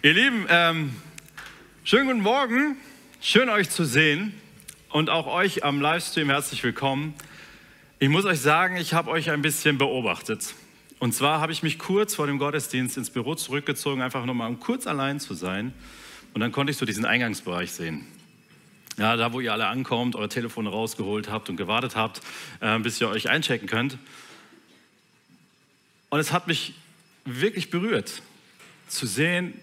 [0.00, 0.94] Ihr Lieben, ähm,
[1.82, 2.76] schönen guten Morgen,
[3.20, 4.32] schön euch zu sehen
[4.90, 7.14] und auch euch am Livestream herzlich willkommen.
[7.98, 10.54] Ich muss euch sagen, ich habe euch ein bisschen beobachtet.
[11.00, 14.46] Und zwar habe ich mich kurz vor dem Gottesdienst ins Büro zurückgezogen, einfach nur mal
[14.46, 15.72] um kurz allein zu sein.
[16.32, 18.06] Und dann konnte ich so diesen Eingangsbereich sehen.
[18.98, 22.20] Ja, da wo ihr alle ankommt, eure Telefone rausgeholt habt und gewartet habt,
[22.60, 23.98] äh, bis ihr euch einchecken könnt.
[26.08, 26.74] Und es hat mich
[27.24, 28.22] wirklich berührt,
[28.86, 29.54] zu sehen,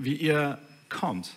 [0.00, 0.58] wie ihr
[0.88, 1.30] kommt.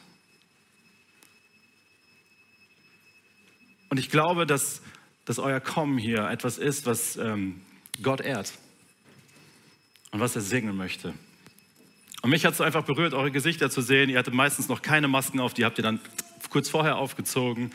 [3.89, 4.81] Und ich glaube, dass,
[5.26, 7.62] dass euer Kommen hier etwas ist, was ähm,
[8.02, 8.53] Gott ehrt
[10.12, 11.13] und was er segnen möchte.
[12.22, 14.09] Und mich hat es einfach berührt, eure Gesichter zu sehen.
[14.09, 16.00] Ihr hattet meistens noch keine Masken auf, die habt ihr dann
[16.50, 17.72] kurz vorher aufgezogen.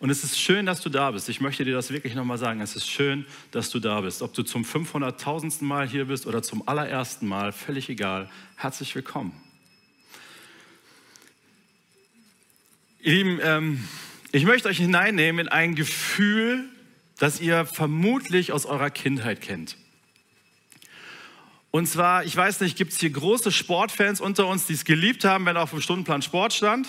[0.00, 1.28] Und es ist schön, dass du da bist.
[1.28, 2.60] Ich möchte dir das wirklich nochmal sagen.
[2.60, 4.22] Es ist schön, dass du da bist.
[4.22, 5.64] Ob du zum 500.000.
[5.64, 8.30] Mal hier bist oder zum allerersten Mal, völlig egal.
[8.56, 9.43] Herzlich willkommen.
[13.04, 13.86] Ihr Lieben, ähm,
[14.32, 16.64] ich möchte euch hineinnehmen in ein Gefühl,
[17.18, 19.76] das ihr vermutlich aus eurer Kindheit kennt.
[21.70, 25.26] Und zwar, ich weiß nicht, gibt es hier große Sportfans unter uns, die es geliebt
[25.26, 26.88] haben, wenn auf dem Stundenplan Sport stand?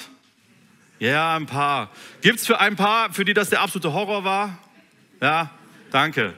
[0.99, 1.91] Ja, ein paar.
[2.21, 4.57] Gibt es für ein paar, für die das der absolute Horror war?
[5.19, 5.51] Ja,
[5.91, 6.33] danke.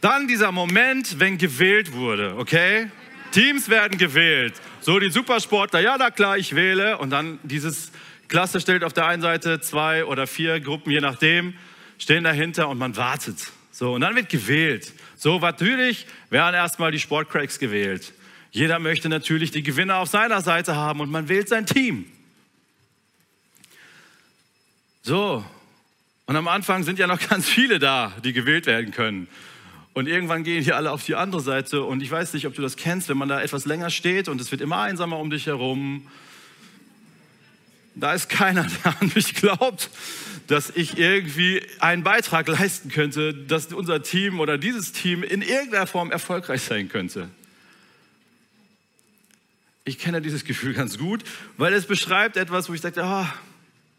[0.00, 2.90] Dann dieser Moment, wenn gewählt wurde, okay?
[3.32, 4.54] Teams werden gewählt.
[4.80, 6.98] So die Supersportler, ja, na klar, ich wähle.
[6.98, 7.90] Und dann dieses
[8.28, 11.54] Klasse stellt auf der einen Seite zwei oder vier Gruppen, je nachdem,
[11.98, 13.52] stehen dahinter und man wartet.
[13.72, 14.92] So, und dann wird gewählt.
[15.16, 18.12] So, natürlich werden erstmal die Sportcracks gewählt.
[18.50, 22.06] Jeder möchte natürlich die Gewinner auf seiner Seite haben und man wählt sein Team.
[25.02, 25.44] So,
[26.26, 29.28] und am Anfang sind ja noch ganz viele da, die gewählt werden können.
[29.94, 31.82] Und irgendwann gehen die alle auf die andere Seite.
[31.82, 34.40] Und ich weiß nicht, ob du das kennst, wenn man da etwas länger steht und
[34.40, 36.06] es wird immer einsamer um dich herum.
[37.94, 39.90] Da ist keiner, der an mich glaubt,
[40.46, 45.86] dass ich irgendwie einen Beitrag leisten könnte, dass unser Team oder dieses Team in irgendeiner
[45.86, 47.28] Form erfolgreich sein könnte.
[49.84, 51.22] Ich kenne dieses Gefühl ganz gut,
[51.58, 53.26] weil es beschreibt etwas, wo ich dachte, oh,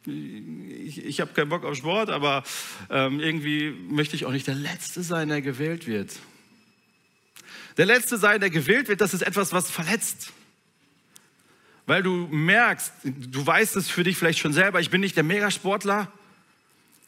[0.07, 2.43] ich, ich habe keinen Bock auf Sport, aber
[2.89, 6.11] ähm, irgendwie möchte ich auch nicht der Letzte sein, der gewählt wird.
[7.77, 10.31] Der Letzte sein, der gewählt wird, das ist etwas, was verletzt.
[11.85, 15.23] Weil du merkst, du weißt es für dich vielleicht schon selber, ich bin nicht der
[15.23, 16.11] Megasportler,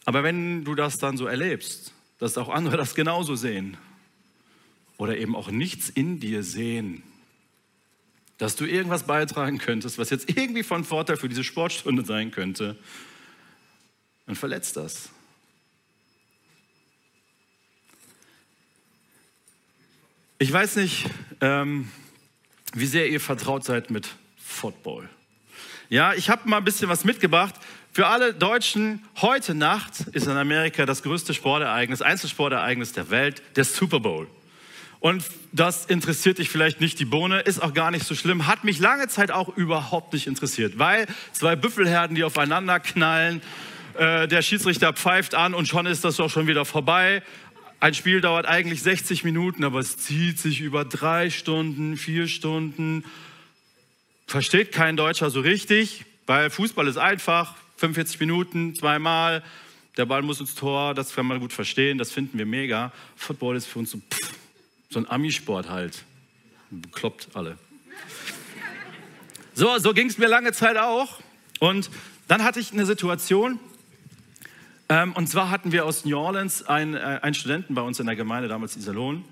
[0.06, 3.78] aber wenn du das dann so erlebst, dass auch andere das genauso sehen
[4.98, 7.04] oder eben auch nichts in dir sehen,
[8.38, 12.76] dass du irgendwas beitragen könntest, was jetzt irgendwie von Vorteil für diese Sportstunde sein könnte,
[14.26, 15.10] dann verletzt das.
[20.38, 21.06] Ich weiß nicht,
[21.40, 21.90] ähm,
[22.74, 25.10] wie sehr ihr vertraut seid mit Football.
[25.90, 27.56] Ja, ich habe mal ein bisschen was mitgebracht.
[27.94, 33.64] Für alle Deutschen, heute Nacht ist in Amerika das größte Sportereignis, Einzelsportereignis der Welt, der
[33.64, 34.28] Super Bowl.
[35.06, 38.48] Und das interessiert dich vielleicht nicht die Bohne, ist auch gar nicht so schlimm.
[38.48, 43.44] Hat mich lange Zeit auch überhaupt nicht interessiert, weil zwei Büffelherden, die aufeinander knallen,
[44.00, 47.22] äh, der Schiedsrichter pfeift an und schon ist das auch schon wieder vorbei.
[47.80, 53.06] Ein Spiel dauert eigentlich 60 Minuten, aber es zieht sich über drei Stunden, vier Stunden.
[54.26, 57.54] Versteht kein Deutscher so richtig, weil Fußball ist einfach.
[57.78, 59.44] 45 Minuten, zweimal,
[59.98, 62.92] der Ball muss ins Tor, das kann man gut verstehen, das finden wir mega.
[63.16, 64.45] Football ist für uns so pff,
[64.90, 66.04] so ein Amisport halt.
[66.70, 67.58] Bekloppt alle.
[69.54, 71.20] So, so ging es mir lange Zeit auch.
[71.60, 71.90] Und
[72.28, 73.60] dann hatte ich eine Situation,
[74.90, 78.06] ähm, und zwar hatten wir aus New Orleans einen, äh, einen Studenten bei uns in
[78.06, 79.24] der Gemeinde, damals Iserlohn.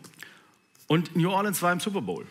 [0.87, 2.25] Und New Orleans war im Super Bowl.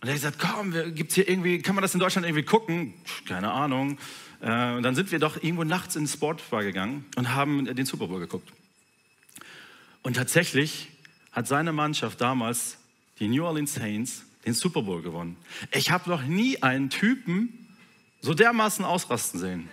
[0.00, 2.94] Und er hat gesagt, komm, gibt's hier irgendwie, kann man das in Deutschland irgendwie gucken?
[3.26, 3.98] Keine Ahnung.
[4.40, 7.86] Äh, und dann sind wir doch irgendwo nachts in den Sportbar gegangen und haben den
[7.86, 8.48] Super Bowl geguckt.
[10.02, 10.88] Und tatsächlich
[11.32, 12.78] hat seine Mannschaft damals,
[13.18, 15.36] die New Orleans Saints, den Super Bowl gewonnen.
[15.72, 17.68] Ich habe noch nie einen Typen
[18.20, 19.68] so dermaßen ausrasten sehen.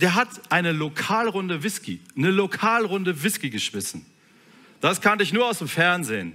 [0.00, 4.04] Der hat eine Lokalrunde Whisky, eine Lokalrunde Whisky geschmissen.
[4.80, 6.34] Das kannte ich nur aus dem Fernsehen.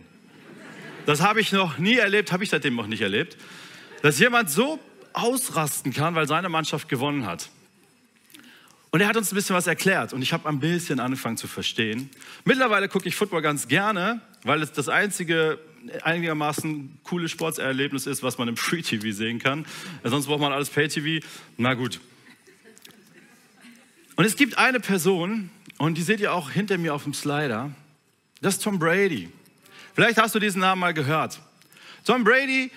[1.06, 3.38] Das habe ich noch nie erlebt, habe ich seitdem noch nicht erlebt,
[4.01, 4.80] dass jemand so
[5.13, 7.50] ausrasten kann, weil seine Mannschaft gewonnen hat.
[8.94, 11.48] Und er hat uns ein bisschen was erklärt und ich habe ein bisschen angefangen zu
[11.48, 12.12] verstehen.
[12.45, 15.57] Mittlerweile gucke ich Football ganz gerne, weil es das einzige
[16.04, 19.66] einigermaßen coole Sportserlebnis ist, was man im Free TV sehen kann.
[20.04, 21.25] Sonst braucht man alles Pay TV.
[21.57, 22.01] Na gut.
[24.16, 25.50] Und es gibt eine Person,
[25.80, 27.72] und die seht ihr auch hinter mir auf dem Slider,
[28.42, 29.28] das ist Tom Brady.
[29.95, 31.42] Vielleicht hast du diesen Namen mal gehört.
[32.06, 32.69] Tom Brady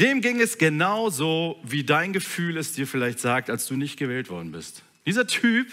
[0.00, 4.28] dem ging es genauso, wie dein Gefühl es dir vielleicht sagt, als du nicht gewählt
[4.28, 4.82] worden bist.
[5.06, 5.68] Dieser Typ,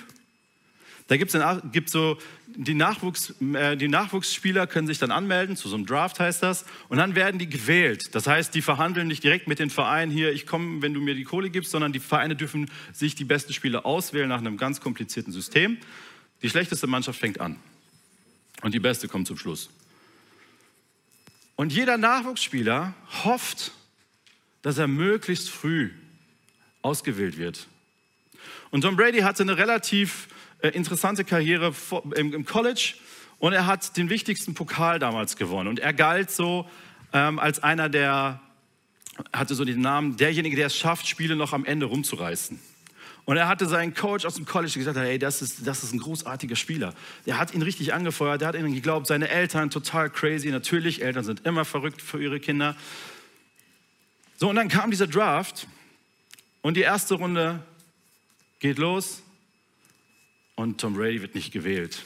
[1.08, 2.18] da gibt es so,
[2.56, 6.66] die, Nachwuchs, äh, die Nachwuchsspieler können sich dann anmelden, zu so einem Draft heißt das,
[6.88, 8.14] und dann werden die gewählt.
[8.16, 11.16] Das heißt, die verhandeln nicht direkt mit den Vereinen hier, ich komme, wenn du mir
[11.16, 14.82] die Kohle gibst, sondern die Vereine dürfen sich die besten Spieler auswählen nach einem ganz
[14.82, 15.78] komplizierten System.
[16.42, 17.58] Die schlechteste Mannschaft fängt an
[18.62, 19.70] und die beste kommt zum Schluss.
[21.56, 22.94] Und jeder Nachwuchsspieler
[23.24, 23.72] hofft,
[24.62, 25.92] dass er möglichst früh
[26.82, 27.68] ausgewählt wird.
[28.72, 30.28] Und Tom Brady hatte eine relativ
[30.62, 31.74] äh, interessante Karriere
[32.16, 32.94] im College
[33.40, 35.70] und er hat den wichtigsten Pokal damals gewonnen.
[35.70, 36.70] Und er galt so
[37.14, 38.42] ähm, als einer der,
[39.34, 42.60] hatte so den Namen, derjenige, der es schafft, Spiele noch am Ende rumzureißen.
[43.26, 46.00] Und er hatte seinen Coach aus dem College gesagt, hey, das ist, das ist ein
[46.00, 46.94] großartiger Spieler.
[47.26, 50.50] Der hat ihn richtig angefeuert, der hat ihnen geglaubt, seine Eltern total crazy.
[50.50, 52.76] Natürlich, Eltern sind immer verrückt für ihre Kinder.
[54.38, 55.68] So, und dann kam dieser Draft
[56.62, 57.62] und die erste Runde
[58.60, 59.24] geht los
[60.56, 62.04] und Tom Brady wird nicht gewählt.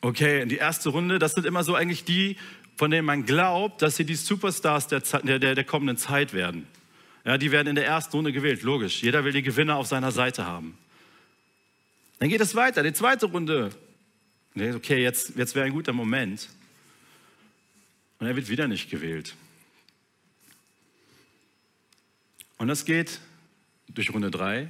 [0.00, 2.38] Okay, in die erste Runde, das sind immer so eigentlich die,
[2.76, 6.66] von denen man glaubt, dass sie die Superstars der, der, der, kommenden Zeit werden.
[7.26, 9.02] Ja, die werden in der ersten Runde gewählt, logisch.
[9.02, 10.78] Jeder will die Gewinner auf seiner Seite haben.
[12.18, 13.70] Dann geht es weiter, die zweite Runde.
[14.56, 16.48] Okay, jetzt, jetzt wäre ein guter Moment.
[18.18, 19.34] Und er wird wieder nicht gewählt.
[22.56, 23.20] Und das geht
[23.94, 24.68] durch Runde 3,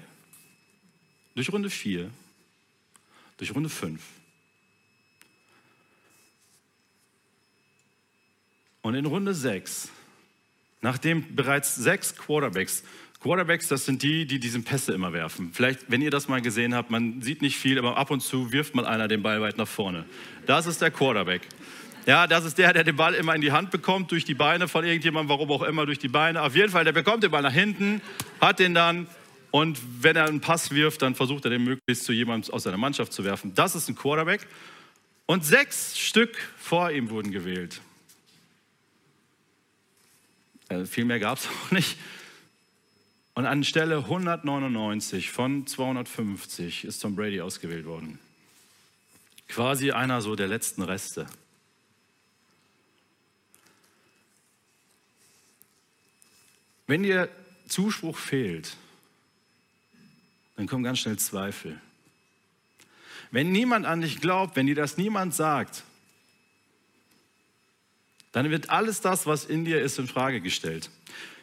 [1.34, 2.10] durch Runde 4,
[3.36, 4.00] durch Runde 5.
[8.82, 9.90] Und in Runde 6,
[10.80, 12.82] nachdem bereits sechs Quarterbacks,
[13.20, 15.50] Quarterbacks, das sind die, die diesen Pässe immer werfen.
[15.52, 18.50] Vielleicht, wenn ihr das mal gesehen habt, man sieht nicht viel, aber ab und zu
[18.50, 20.06] wirft mal einer den Ball weit nach vorne.
[20.46, 21.42] Das ist der Quarterback.
[22.10, 24.66] Ja, das ist der, der den Ball immer in die Hand bekommt, durch die Beine
[24.66, 26.42] von irgendjemandem, warum auch immer, durch die Beine.
[26.42, 28.02] Auf jeden Fall, der bekommt den Ball nach hinten,
[28.40, 29.06] hat den dann
[29.52, 32.78] und wenn er einen Pass wirft, dann versucht er den möglichst zu jemandem aus seiner
[32.78, 33.54] Mannschaft zu werfen.
[33.54, 34.48] Das ist ein Quarterback.
[35.26, 37.80] Und sechs Stück vor ihm wurden gewählt.
[40.68, 41.96] Äh, viel mehr gab es auch nicht.
[43.34, 48.18] Und an Stelle 199 von 250 ist Tom Brady ausgewählt worden.
[49.46, 51.28] Quasi einer so der letzten Reste.
[56.90, 57.28] Wenn dir
[57.68, 58.76] Zuspruch fehlt,
[60.56, 61.80] dann kommen ganz schnell Zweifel.
[63.30, 65.84] Wenn niemand an dich glaubt, wenn dir das niemand sagt,
[68.32, 70.90] dann wird alles das, was in dir ist, in Frage gestellt.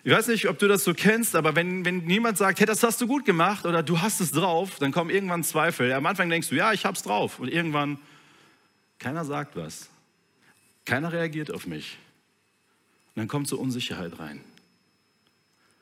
[0.04, 2.84] Ich weiß nicht, ob du das so kennst, aber wenn, wenn niemand sagt, hey, das
[2.84, 5.94] hast du gut gemacht oder du hast es drauf, dann kommen irgendwann Zweifel.
[5.94, 7.40] Am Anfang denkst du, ja, ich hab's drauf.
[7.40, 8.00] Und irgendwann,
[9.00, 9.88] keiner sagt was.
[10.84, 11.98] Keiner reagiert auf mich.
[13.16, 14.44] Und dann kommt so Unsicherheit rein.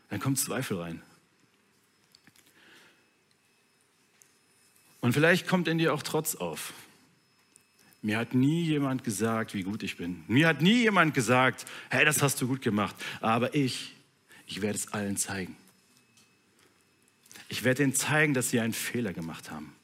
[0.10, 1.02] Dann kommt Zweifel rein.
[5.02, 6.74] Und vielleicht kommt in dir auch Trotz auf.
[8.02, 10.24] Mir hat nie jemand gesagt, wie gut ich bin.
[10.28, 12.96] Mir hat nie jemand gesagt, hey, das hast du gut gemacht.
[13.20, 13.96] Aber ich,
[14.46, 15.56] ich werde es allen zeigen.
[17.50, 19.76] Ich werde ihnen zeigen, dass sie einen Fehler gemacht haben.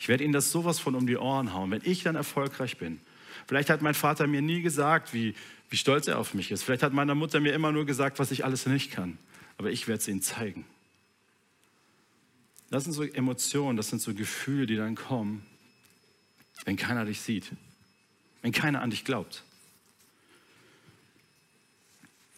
[0.00, 3.00] Ich werde ihnen das sowas von um die Ohren hauen, wenn ich dann erfolgreich bin.
[3.46, 5.34] Vielleicht hat mein Vater mir nie gesagt, wie,
[5.70, 6.62] wie stolz er auf mich ist.
[6.62, 9.18] Vielleicht hat meine Mutter mir immer nur gesagt, was ich alles nicht kann.
[9.58, 10.64] Aber ich werde es ihnen zeigen.
[12.70, 15.44] Das sind so Emotionen, das sind so Gefühle, die dann kommen,
[16.64, 17.52] wenn keiner dich sieht,
[18.42, 19.42] wenn keiner an dich glaubt.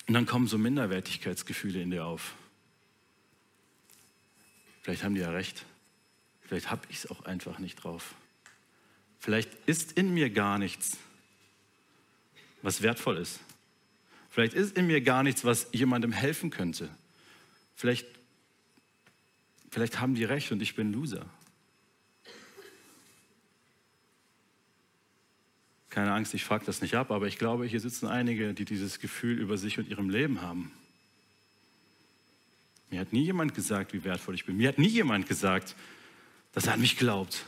[0.06, 2.34] Und dann kommen so Minderwertigkeitsgefühle in dir auf.
[4.82, 5.64] Vielleicht haben die ja recht.
[6.42, 8.14] Vielleicht habe ich es auch einfach nicht drauf.
[9.20, 10.96] Vielleicht ist in mir gar nichts,
[12.62, 13.40] was wertvoll ist.
[14.30, 16.88] Vielleicht ist in mir gar nichts, was jemandem helfen könnte.
[17.80, 18.06] Vielleicht
[19.70, 21.24] Vielleicht haben die recht und ich bin Loser.
[25.88, 29.00] Keine Angst, ich frage das nicht ab, aber ich glaube, hier sitzen einige, die dieses
[29.00, 30.72] Gefühl über sich und ihrem Leben haben.
[32.90, 34.56] Mir hat nie jemand gesagt, wie wertvoll ich bin.
[34.56, 35.76] Mir hat nie jemand gesagt,
[36.52, 37.44] dass er an mich glaubt.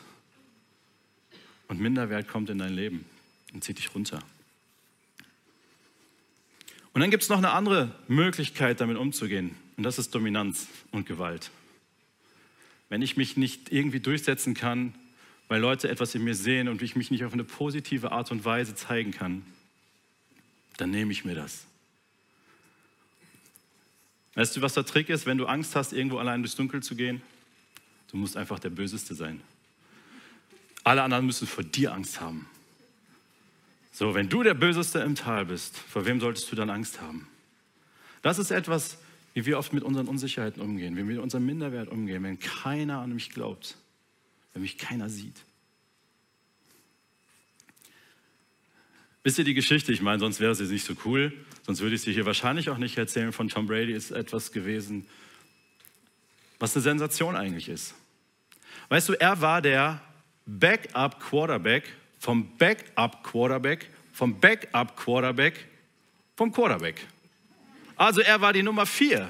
[1.67, 3.05] Und Minderwert kommt in dein Leben
[3.53, 4.23] und zieht dich runter.
[6.93, 9.57] Und dann gibt es noch eine andere Möglichkeit, damit umzugehen.
[9.77, 11.51] Und das ist Dominanz und Gewalt
[12.93, 14.93] wenn ich mich nicht irgendwie durchsetzen kann,
[15.49, 18.45] weil Leute etwas in mir sehen und ich mich nicht auf eine positive Art und
[18.45, 19.47] Weise zeigen kann,
[20.77, 21.65] dann nehme ich mir das.
[24.35, 26.95] Weißt du, was der Trick ist, wenn du Angst hast, irgendwo allein durchs Dunkel zu
[26.95, 27.23] gehen?
[28.11, 29.41] Du musst einfach der Böseste sein.
[30.85, 32.47] Alle anderen müssen vor dir Angst haben.
[33.93, 37.29] So, wenn du der Böseste im Tal bist, vor wem solltest du dann Angst haben?
[38.23, 38.99] Das ist etwas,
[39.35, 43.01] wie wir oft mit unseren Unsicherheiten umgehen, wie wir mit unserem Minderwert umgehen, wenn keiner
[43.01, 43.77] an mich glaubt,
[44.55, 45.37] wenn mich keiner sieht.
[49.25, 49.93] Wisst ihr die Geschichte?
[49.93, 51.33] Ich meine, sonst wäre sie nicht so cool.
[51.65, 53.33] Sonst würde ich sie hier wahrscheinlich auch nicht erzählen.
[53.33, 55.07] Von Tom Brady ist etwas gewesen,
[56.59, 57.95] was eine Sensation eigentlich ist.
[58.89, 60.01] Weißt du, er war der
[60.47, 61.85] Backup-Quarterback
[62.23, 65.67] vom Backup-Quarterback vom Backup-Quarterback
[66.37, 67.05] vom Quarterback.
[67.97, 69.29] Also er war die Nummer vier.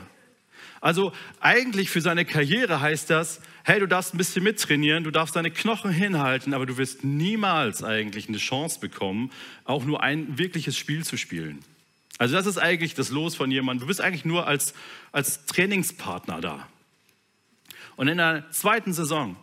[0.83, 5.35] Also eigentlich für seine Karriere heißt das, hey, du darfst ein bisschen mittrainieren, du darfst
[5.35, 9.31] deine Knochen hinhalten, aber du wirst niemals eigentlich eine Chance bekommen,
[9.65, 11.61] auch nur ein wirkliches Spiel zu spielen.
[12.19, 13.81] Also das ist eigentlich das Los von jemandem.
[13.81, 14.75] Du bist eigentlich nur als,
[15.13, 16.69] als Trainingspartner da.
[17.97, 19.37] Und in der zweiten Saison,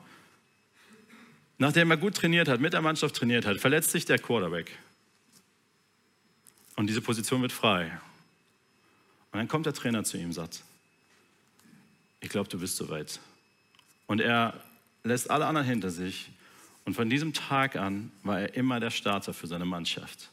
[1.60, 4.72] nachdem er gut trainiert hat, mit der Mannschaft trainiert hat, verletzt sich der Quarterback.
[6.76, 7.92] Und diese Position wird frei.
[9.32, 10.64] Und dann kommt der Trainer zu ihm und sagt,
[12.22, 13.20] ich glaube, du bist soweit.
[14.08, 14.60] Und er
[15.04, 16.30] lässt alle anderen hinter sich.
[16.86, 20.30] Und von diesem Tag an war er immer der Starter für seine Mannschaft.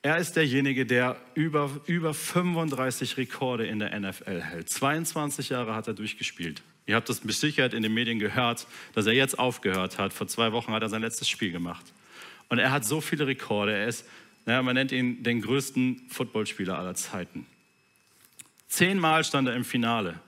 [0.00, 4.68] Er ist derjenige, der über, über 35 Rekorde in der NFL hält.
[4.68, 6.62] 22 Jahre hat er durchgespielt.
[6.92, 10.12] Ihr habt das mit Sicherheit in den Medien gehört, dass er jetzt aufgehört hat.
[10.12, 11.86] Vor zwei Wochen hat er sein letztes Spiel gemacht.
[12.50, 13.72] Und er hat so viele Rekorde.
[13.72, 14.06] Er ist,
[14.44, 17.46] naja, man nennt ihn den größten Footballspieler aller Zeiten.
[18.68, 20.20] Zehnmal stand er im Finale.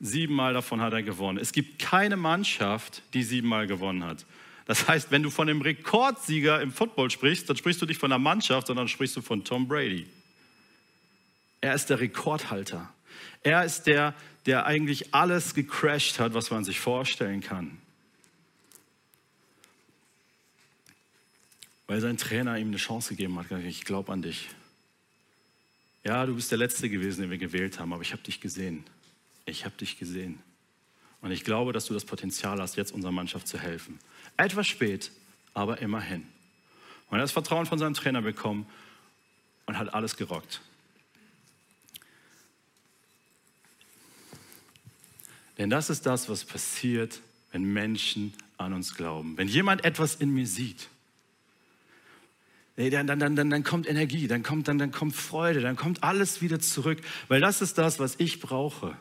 [0.00, 1.38] Siebenmal davon hat er gewonnen.
[1.38, 4.26] Es gibt keine Mannschaft, die siebenmal gewonnen hat.
[4.66, 8.10] Das heißt, wenn du von dem Rekordsieger im Football sprichst, dann sprichst du nicht von
[8.10, 10.08] der Mannschaft, sondern sprichst du von Tom Brady.
[11.60, 12.92] Er ist der Rekordhalter.
[13.42, 14.14] Er ist der,
[14.46, 17.78] der eigentlich alles gecrashed hat, was man sich vorstellen kann.
[21.86, 23.50] Weil sein Trainer ihm eine Chance gegeben hat.
[23.64, 24.48] Ich glaube an dich.
[26.04, 28.84] Ja, du bist der Letzte gewesen, den wir gewählt haben, aber ich habe dich gesehen.
[29.44, 30.40] Ich habe dich gesehen.
[31.20, 33.98] Und ich glaube, dass du das Potenzial hast, jetzt unserer Mannschaft zu helfen.
[34.36, 35.10] Etwas spät,
[35.52, 36.22] aber immerhin.
[37.10, 38.66] Und er hat das Vertrauen von seinem Trainer bekommen
[39.66, 40.62] und hat alles gerockt.
[45.60, 47.20] Denn das ist das, was passiert,
[47.52, 49.36] wenn Menschen an uns glauben.
[49.36, 50.88] Wenn jemand etwas in mir sieht,
[52.76, 56.40] dann, dann, dann, dann, kommt Energie, dann kommt, dann, dann kommt Freude, dann kommt alles
[56.40, 57.02] wieder zurück.
[57.28, 58.96] Weil das ist das, was ich brauche.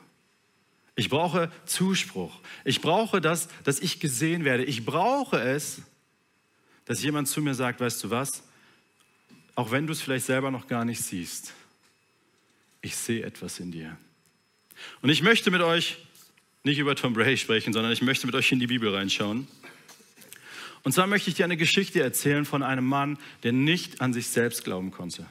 [0.97, 2.41] Ich brauche Zuspruch.
[2.65, 4.65] Ich brauche das, dass ich gesehen werde.
[4.65, 5.81] Ich brauche es,
[6.83, 8.43] dass jemand zu mir sagt, weißt du was,
[9.55, 11.53] auch wenn du es vielleicht selber noch gar nicht siehst,
[12.81, 13.95] ich sehe etwas in dir.
[15.01, 15.99] Und ich möchte mit euch
[16.63, 19.47] nicht über Tom Brady sprechen, sondern ich möchte mit euch in die Bibel reinschauen.
[20.83, 24.27] Und zwar möchte ich dir eine Geschichte erzählen von einem Mann, der nicht an sich
[24.27, 25.25] selbst glauben konnte.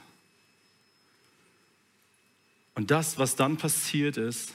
[2.75, 4.53] Und das, was dann passiert ist,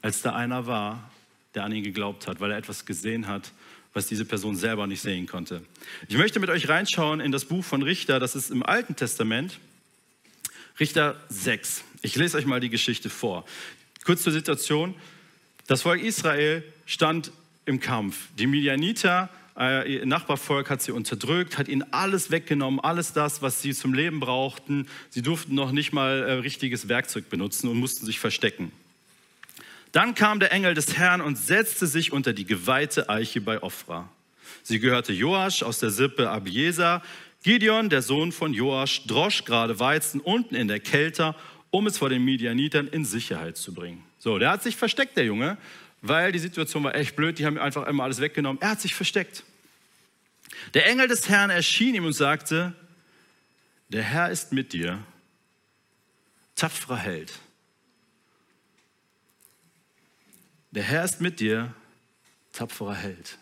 [0.00, 1.10] als da einer war,
[1.54, 3.52] der an ihn geglaubt hat, weil er etwas gesehen hat,
[3.94, 5.62] was diese Person selber nicht sehen konnte.
[6.08, 9.58] Ich möchte mit euch reinschauen in das Buch von Richter, das ist im Alten Testament,
[10.80, 11.84] Richter 6.
[12.02, 13.44] Ich lese euch mal die Geschichte vor.
[14.04, 14.94] Kurz zur Situation.
[15.66, 17.30] Das Volk Israel stand
[17.64, 18.28] im Kampf.
[18.38, 23.62] Die Midianiter, äh, ihr Nachbarvolk, hat sie unterdrückt, hat ihnen alles weggenommen, alles das, was
[23.62, 24.88] sie zum Leben brauchten.
[25.10, 28.72] Sie durften noch nicht mal äh, richtiges Werkzeug benutzen und mussten sich verstecken.
[29.92, 34.08] Dann kam der Engel des Herrn und setzte sich unter die geweihte Eiche bei Ophra.
[34.62, 37.02] Sie gehörte Joasch aus der Sippe Abieser.
[37.42, 41.34] Gideon, der Sohn von Joasch, drosch gerade Weizen unten in der Kälte,
[41.70, 44.02] um es vor den Midianitern in Sicherheit zu bringen.
[44.22, 45.58] So, der hat sich versteckt, der Junge,
[46.00, 47.40] weil die Situation war echt blöd.
[47.40, 48.62] Die haben einfach immer alles weggenommen.
[48.62, 49.42] Er hat sich versteckt.
[50.74, 52.72] Der Engel des Herrn erschien ihm und sagte,
[53.88, 55.04] der Herr ist mit dir,
[56.54, 57.36] tapferer Held.
[60.70, 61.74] Der Herr ist mit dir,
[62.52, 63.38] tapferer Held.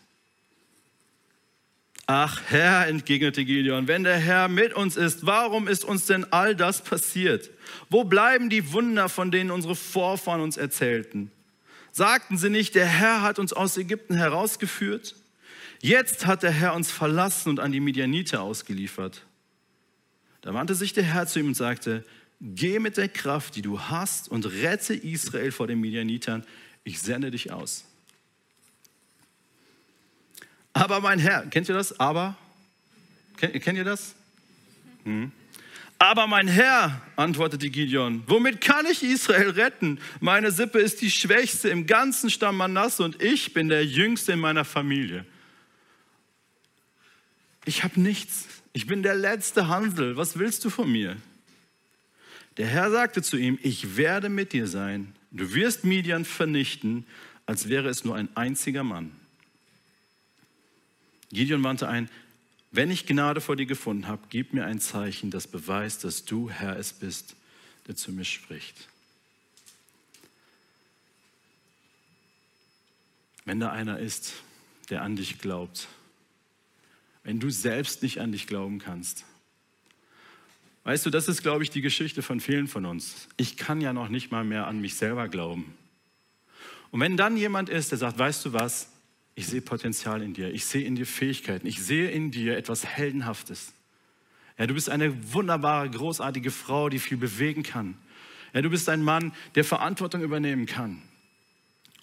[2.13, 6.57] Ach Herr, entgegnete Gideon, wenn der Herr mit uns ist, warum ist uns denn all
[6.57, 7.51] das passiert?
[7.89, 11.31] Wo bleiben die Wunder, von denen unsere Vorfahren uns erzählten?
[11.93, 15.15] Sagten sie nicht, der Herr hat uns aus Ägypten herausgeführt?
[15.83, 19.25] Jetzt hat der Herr uns verlassen und an die Midianiter ausgeliefert.
[20.41, 22.05] Da wandte sich der Herr zu ihm und sagte,
[22.41, 26.45] geh mit der Kraft, die du hast, und rette Israel vor den Midianitern
[26.83, 27.85] ich sende dich aus.
[30.73, 31.99] Aber mein Herr, kennt ihr das?
[31.99, 32.37] Aber?
[33.37, 34.15] Kennt, kennt ihr das?
[35.05, 35.33] Hm.
[35.99, 39.99] Aber mein Herr, antwortete Gideon, womit kann ich Israel retten?
[40.21, 44.41] Meine Sippe ist die schwächste im ganzen Stamm Manasse und ich bin der jüngste in
[44.41, 45.27] meiner Familie.
[47.67, 48.47] Ich habe nichts.
[48.73, 50.17] Ich bin der letzte Hansel.
[50.17, 51.17] Was willst du von mir?
[52.57, 55.15] Der Herr sagte zu ihm, ich werde mit dir sein.
[55.31, 57.05] Du wirst Midian vernichten,
[57.45, 59.13] als wäre es nur ein einziger Mann.
[61.31, 62.11] Gideon wandte ein,
[62.73, 66.51] wenn ich Gnade vor dir gefunden habe, gib mir ein Zeichen, das beweist, dass du
[66.51, 67.35] Herr es bist,
[67.87, 68.89] der zu mir spricht.
[73.45, 74.35] Wenn da einer ist,
[74.91, 75.89] der an dich glaubt,
[77.25, 79.25] wenn du selbst nicht an dich glauben kannst.
[80.85, 83.29] Weißt du, das ist, glaube ich, die Geschichte von vielen von uns.
[83.37, 85.75] Ich kann ja noch nicht mal mehr an mich selber glauben.
[86.91, 88.90] Und wenn dann jemand ist, der sagt, weißt du was,
[89.41, 92.85] ich sehe Potenzial in dir, ich sehe in dir Fähigkeiten, ich sehe in dir etwas
[92.85, 93.73] Heldenhaftes.
[94.59, 97.97] Ja, du bist eine wunderbare, großartige Frau, die viel bewegen kann.
[98.53, 101.01] Ja, du bist ein Mann, der Verantwortung übernehmen kann.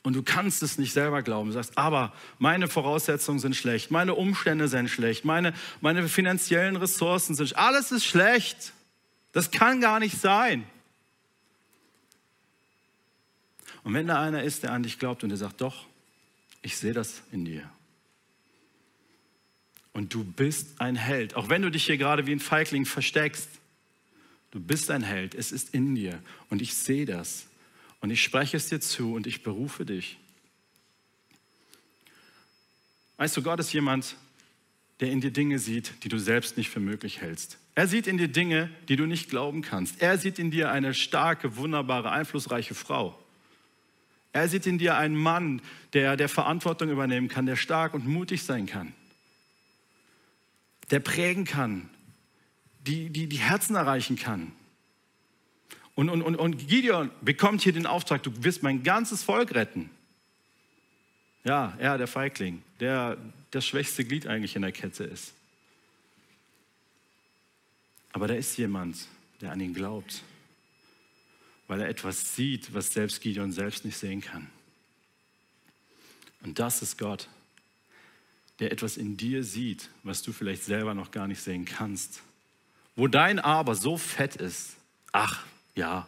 [0.01, 1.49] Und du kannst es nicht selber glauben.
[1.49, 7.35] Du sagst, aber meine Voraussetzungen sind schlecht, meine Umstände sind schlecht, meine, meine finanziellen Ressourcen
[7.35, 7.61] sind schlecht.
[7.61, 8.73] Alles ist schlecht.
[9.31, 10.63] Das kann gar nicht sein.
[13.83, 15.85] Und wenn da einer ist, der an dich glaubt und der sagt, doch,
[16.61, 17.69] ich sehe das in dir.
[19.93, 23.49] Und du bist ein Held, auch wenn du dich hier gerade wie ein Feigling versteckst.
[24.51, 27.47] Du bist ein Held, es ist in dir und ich sehe das.
[27.99, 30.17] Und ich spreche es dir zu und ich berufe dich.
[33.17, 34.15] Weißt du, Gott ist jemand,
[34.99, 37.57] der in dir Dinge sieht, die du selbst nicht für möglich hältst.
[37.75, 40.01] Er sieht in dir Dinge, die du nicht glauben kannst.
[40.01, 43.17] Er sieht in dir eine starke, wunderbare, einflussreiche Frau.
[44.37, 45.63] Er sieht in dir einen Mann,
[45.93, 48.93] der, der Verantwortung übernehmen kann, der stark und mutig sein kann,
[50.91, 51.89] der prägen kann,
[52.81, 54.51] die, die, die Herzen erreichen kann.
[55.95, 59.89] Und, und, und, und Gideon bekommt hier den Auftrag, du wirst mein ganzes Volk retten.
[61.43, 63.17] Ja, er, der Feigling, der
[63.49, 65.33] das schwächste Glied eigentlich in der Kette ist.
[68.13, 69.07] Aber da ist jemand,
[69.41, 70.21] der an ihn glaubt,
[71.67, 74.47] weil er etwas sieht, was selbst Gideon selbst nicht sehen kann.
[76.43, 77.27] Und das ist Gott,
[78.59, 82.21] der etwas in dir sieht, was du vielleicht selber noch gar nicht sehen kannst.
[82.95, 84.75] Wo dein Aber so fett ist,
[85.11, 86.07] ach, ja,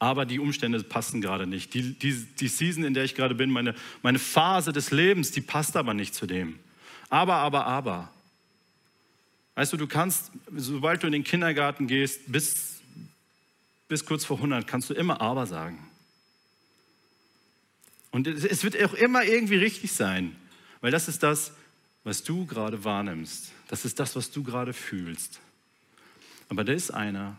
[0.00, 1.74] aber die Umstände passen gerade nicht.
[1.74, 5.42] Die, die, die Season, in der ich gerade bin, meine, meine Phase des Lebens, die
[5.42, 6.58] passt aber nicht zu dem.
[7.10, 8.10] Aber, aber, aber.
[9.56, 12.79] Weißt du, du kannst, sobald du in den Kindergarten gehst, bis,
[13.90, 15.90] bis kurz vor 100, kannst du immer aber sagen.
[18.12, 20.36] Und es wird auch immer irgendwie richtig sein,
[20.80, 21.52] weil das ist das,
[22.04, 23.50] was du gerade wahrnimmst.
[23.66, 25.40] Das ist das, was du gerade fühlst.
[26.48, 27.36] Aber da ist einer,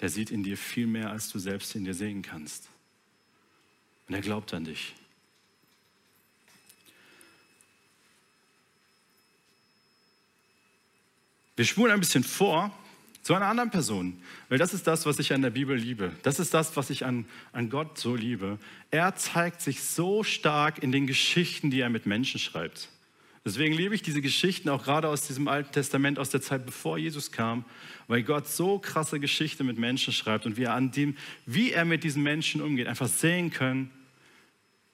[0.00, 2.68] der sieht in dir viel mehr, als du selbst in dir sehen kannst.
[4.08, 4.94] Und er glaubt an dich.
[11.54, 12.76] Wir spulen ein bisschen vor
[13.24, 16.12] zu einer anderen Person, weil das ist das, was ich an der Bibel liebe.
[16.22, 18.58] Das ist das, was ich an, an Gott so liebe.
[18.90, 22.90] Er zeigt sich so stark in den Geschichten, die er mit Menschen schreibt.
[23.42, 26.98] Deswegen liebe ich diese Geschichten auch gerade aus diesem Alten Testament, aus der Zeit bevor
[26.98, 27.64] Jesus kam,
[28.08, 32.04] weil Gott so krasse Geschichte mit Menschen schreibt und wir an dem, wie er mit
[32.04, 33.90] diesen Menschen umgeht, einfach sehen können,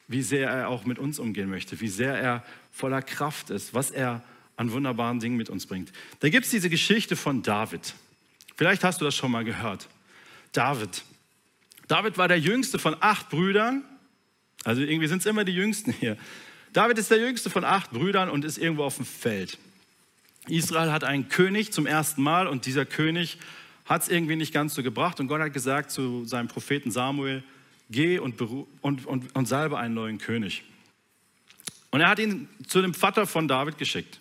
[0.07, 3.91] wie sehr er auch mit uns umgehen möchte, wie sehr er voller Kraft ist, was
[3.91, 4.23] er
[4.55, 5.91] an wunderbaren Dingen mit uns bringt.
[6.21, 7.95] Da gibt es diese Geschichte von David.
[8.61, 9.89] Vielleicht hast du das schon mal gehört.
[10.53, 11.03] David.
[11.89, 13.83] David war der jüngste von acht Brüdern.
[14.65, 16.19] Also irgendwie sind es immer die Jüngsten hier.
[16.75, 19.57] David ist der jüngste von acht Brüdern und ist irgendwo auf dem Feld.
[20.47, 23.39] Israel hat einen König zum ersten Mal und dieser König
[23.87, 25.21] hat es irgendwie nicht ganz so gebracht.
[25.21, 27.43] Und Gott hat gesagt zu seinem Propheten Samuel,
[27.89, 30.65] geh und, und, und, und salbe einen neuen König.
[31.93, 34.21] Und er hat ihn zu dem Vater von David geschickt.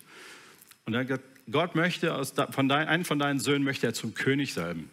[0.86, 3.94] Und er hat gesagt, Gott möchte, aus, von dein, einen von deinen Söhnen möchte er
[3.94, 4.90] zum König salben.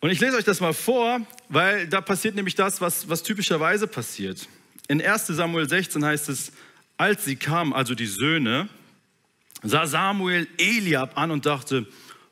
[0.00, 3.86] Und ich lese euch das mal vor, weil da passiert nämlich das, was, was typischerweise
[3.86, 4.48] passiert.
[4.88, 6.52] In 1 Samuel 16 heißt es,
[6.96, 8.68] als sie kamen, also die Söhne,
[9.62, 11.86] sah Samuel Eliab an und dachte,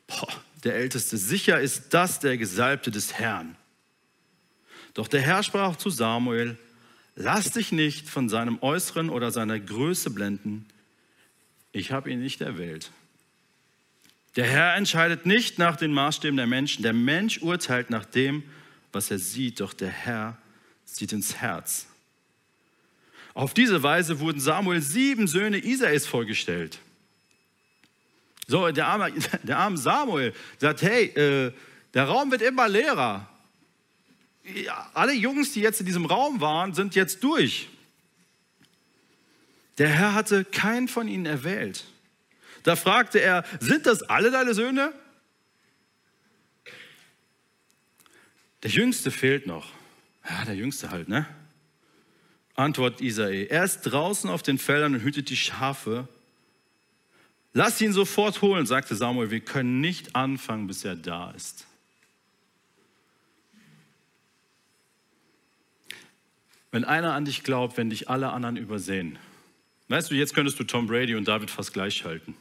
[0.07, 0.29] boah,
[0.64, 3.55] der Älteste, sicher ist das der Gesalbte des Herrn.
[4.94, 6.59] Doch der Herr sprach zu Samuel,
[7.14, 10.66] lass dich nicht von seinem Äußeren oder seiner Größe blenden,
[11.78, 12.90] ich habe ihn nicht erwählt.
[14.36, 18.42] Der Herr entscheidet nicht nach den Maßstäben der Menschen, der Mensch urteilt nach dem,
[18.92, 20.36] was er sieht, doch der Herr
[20.84, 21.86] sieht ins Herz.
[23.34, 26.80] Auf diese Weise wurden Samuel sieben Söhne Isais vorgestellt.
[28.46, 29.12] So, der arme,
[29.42, 31.52] der arme Samuel sagt, hey, äh,
[31.94, 33.28] der Raum wird immer leerer.
[34.94, 37.68] Alle Jungs, die jetzt in diesem Raum waren, sind jetzt durch.
[39.78, 41.84] Der Herr hatte keinen von ihnen erwählt.
[42.64, 44.92] Da fragte er, sind das alle deine Söhne?
[48.62, 49.70] Der Jüngste fehlt noch.
[50.28, 51.26] Ja, der Jüngste halt, ne?
[52.56, 53.46] Antwort Isai.
[53.46, 56.08] Er ist draußen auf den Feldern und hütet die Schafe.
[57.52, 59.30] Lass ihn sofort holen, sagte Samuel.
[59.30, 61.66] Wir können nicht anfangen, bis er da ist.
[66.72, 69.18] Wenn einer an dich glaubt, wenn dich alle anderen übersehen.
[69.88, 72.35] Weißt du, jetzt könntest du Tom Brady und David fast gleichschalten.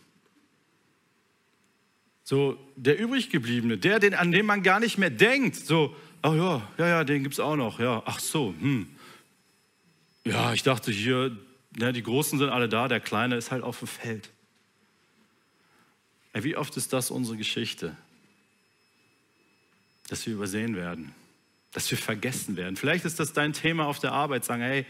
[2.24, 5.56] So, der übriggebliebene, der, den, an den man gar nicht mehr denkt.
[5.56, 7.80] So, ach ja, ja, ja, den gibt es auch noch.
[7.80, 8.88] Ja, ach so, hm.
[10.26, 11.38] Ja, ich dachte hier,
[11.78, 14.30] ja, die Großen sind alle da, der Kleine ist halt auf dem Feld.
[16.34, 17.96] Ey, wie oft ist das unsere Geschichte?
[20.10, 21.14] Dass wir übersehen werden
[21.78, 22.76] dass wir vergessen werden.
[22.76, 24.86] Vielleicht ist das dein Thema auf der Arbeit, sagen, hey,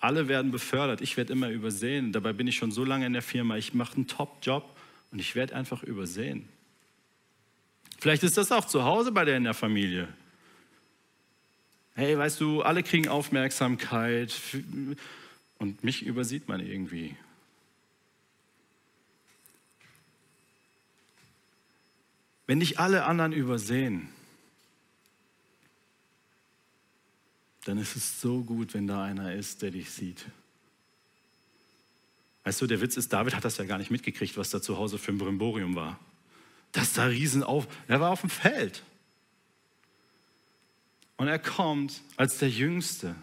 [0.00, 2.12] alle werden befördert, ich werde immer übersehen.
[2.12, 4.76] Dabei bin ich schon so lange in der Firma, ich mache einen Top-Job
[5.10, 6.48] und ich werde einfach übersehen.
[7.98, 10.08] Vielleicht ist das auch zu Hause bei dir in der Familie.
[11.94, 14.32] Hey, weißt du, alle kriegen Aufmerksamkeit
[15.58, 17.16] und mich übersieht man irgendwie.
[22.46, 24.08] Wenn dich alle anderen übersehen,
[27.68, 30.24] dann ist es so gut, wenn da einer ist, der dich sieht.
[32.44, 34.78] Weißt du, der Witz ist, David hat das ja gar nicht mitgekriegt, was da zu
[34.78, 36.00] Hause für ein Brimborium war.
[36.72, 38.82] Das da riesen auf, er war auf dem Feld.
[41.18, 43.14] Und er kommt als der Jüngste.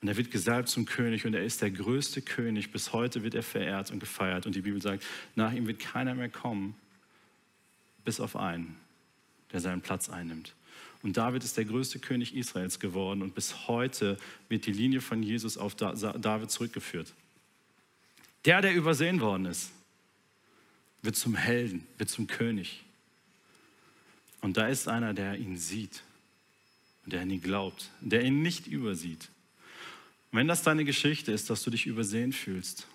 [0.00, 2.72] Und er wird gesalbt zum König und er ist der größte König.
[2.72, 4.46] Bis heute wird er verehrt und gefeiert.
[4.46, 6.74] Und die Bibel sagt, nach ihm wird keiner mehr kommen,
[8.06, 8.76] bis auf einen,
[9.52, 10.54] der seinen Platz einnimmt.
[11.02, 15.22] Und David ist der größte König Israels geworden und bis heute wird die Linie von
[15.22, 17.12] Jesus auf David zurückgeführt.
[18.44, 19.70] Der, der übersehen worden ist,
[21.02, 22.82] wird zum Helden, wird zum König.
[24.42, 26.02] Und da ist einer, der ihn sieht
[27.04, 29.28] und der an ihn glaubt, der ihn nicht übersieht.
[30.30, 32.86] Und wenn das deine Geschichte ist, dass du dich übersehen fühlst,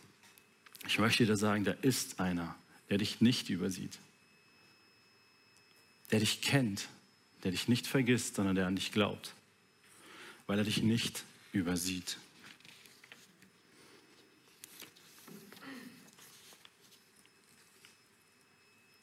[0.87, 2.55] ich möchte dir sagen, da ist einer,
[2.89, 3.97] der dich nicht übersieht,
[6.11, 6.87] der dich kennt
[7.45, 9.35] der dich nicht vergisst, sondern der an dich glaubt,
[10.47, 12.17] weil er dich nicht übersieht.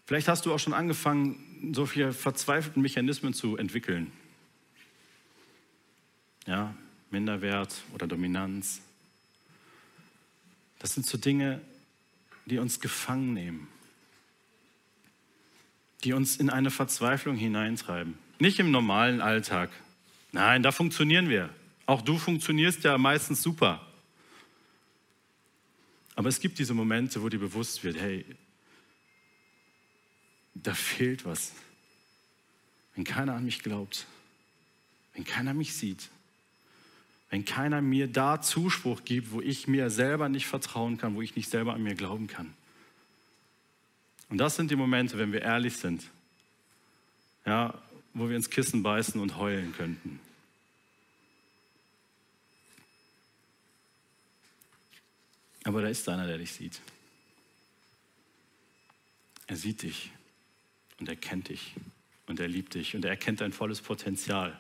[0.06, 4.10] Vielleicht hast du auch schon angefangen, so viele verzweifelte Mechanismen zu entwickeln.
[6.44, 6.74] Ja,
[7.12, 8.80] Minderwert oder Dominanz.
[10.80, 11.60] Das sind so Dinge,
[12.46, 13.68] die uns gefangen nehmen,
[16.02, 18.18] die uns in eine Verzweiflung hineintreiben.
[18.42, 19.70] Nicht im normalen Alltag.
[20.32, 21.48] Nein, da funktionieren wir.
[21.86, 23.86] Auch du funktionierst ja meistens super.
[26.16, 28.26] Aber es gibt diese Momente, wo dir bewusst wird, hey,
[30.54, 31.52] da fehlt was.
[32.96, 34.06] Wenn keiner an mich glaubt,
[35.14, 36.08] wenn keiner mich sieht,
[37.30, 41.36] wenn keiner mir da Zuspruch gibt, wo ich mir selber nicht vertrauen kann, wo ich
[41.36, 42.52] nicht selber an mir glauben kann.
[44.30, 46.02] Und das sind die Momente, wenn wir ehrlich sind.
[47.46, 47.80] Ja,
[48.14, 50.20] wo wir ins Kissen beißen und heulen könnten.
[55.64, 56.80] Aber da ist einer, der dich sieht.
[59.46, 60.10] Er sieht dich
[60.98, 61.74] und er kennt dich
[62.26, 64.58] und er liebt dich und er erkennt dein volles Potenzial.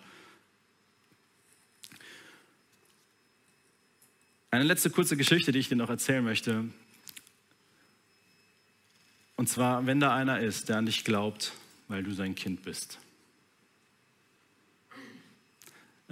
[4.50, 6.64] Eine letzte kurze Geschichte, die ich dir noch erzählen möchte.
[9.36, 11.52] Und zwar, wenn da einer ist, der an dich glaubt,
[11.88, 12.98] weil du sein Kind bist.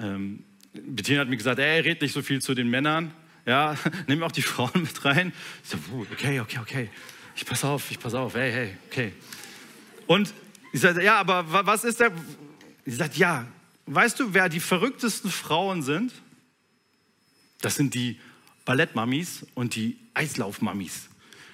[0.01, 3.13] Ähm, Bettina hat mir gesagt, ey, red nicht so viel zu den Männern.
[3.47, 5.33] Ja, nimm auch die Frauen mit rein.
[5.63, 5.79] Ich so,
[6.13, 6.91] okay, okay, okay.
[7.37, 9.13] Ich pass auf, ich pass auf, hey, hey, okay.
[10.07, 10.35] Und
[10.73, 12.13] ich sagte, ja, aber was ist der?
[12.85, 13.47] Sie sagt, ja,
[13.87, 16.13] weißt du, wer die verrücktesten Frauen sind?
[17.61, 18.19] Das sind die
[18.65, 21.10] Ballettmamis und die Eislaufmamis.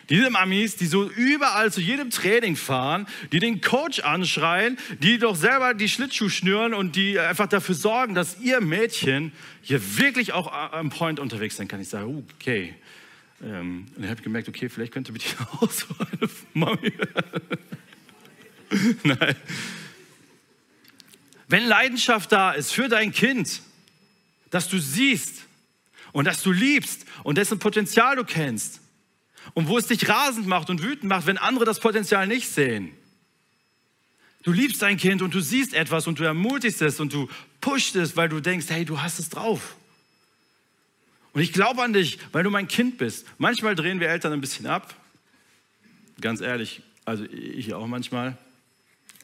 [0.09, 5.35] Diese Mamis, die so überall zu jedem Training fahren, die den Coach anschreien, die doch
[5.35, 10.53] selber die Schlittschuh schnüren und die einfach dafür sorgen, dass ihr Mädchen hier wirklich auch
[10.53, 11.81] am Point unterwegs sein kann.
[11.81, 12.75] Ich sage, okay.
[13.42, 15.27] Ähm, und ich habe gemerkt, okay, vielleicht könnte bitte
[15.61, 16.92] auch so eine Mami.
[19.03, 19.37] Nein.
[21.49, 23.62] Wenn Leidenschaft da ist für dein Kind,
[24.51, 25.45] dass du siehst
[26.12, 28.81] und dass du liebst und dessen Potenzial du kennst,
[29.55, 32.93] und wo es dich rasend macht und wütend macht, wenn andere das Potenzial nicht sehen.
[34.43, 37.29] Du liebst dein Kind und du siehst etwas und du ermutigst es und du
[37.61, 39.75] pushst es, weil du denkst, hey, du hast es drauf.
[41.33, 43.27] Und ich glaube an dich, weil du mein Kind bist.
[43.39, 44.95] Manchmal drehen wir Eltern ein bisschen ab.
[46.21, 48.39] Ganz ehrlich, also ich auch manchmal.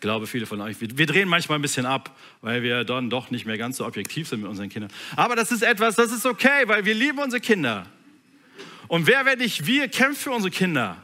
[0.01, 3.31] glaube, viele von euch, wir, wir, drehen manchmal ein bisschen ab, weil wir dann doch
[3.31, 4.91] nicht mehr ganz so objektiv sind mit unseren Kindern.
[5.15, 7.87] Aber das ist etwas, das ist okay, weil wir lieben unsere Kinder.
[8.93, 11.03] Und wer, wenn nicht wir, kämpft für unsere Kinder?